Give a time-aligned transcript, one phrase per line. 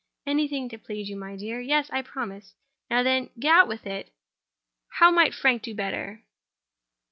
[0.25, 1.59] "Anything to please you, my dear.
[1.61, 2.55] Yes: I promise.
[2.89, 4.09] Now, then, out with it!
[4.93, 6.23] How might Frank do better?"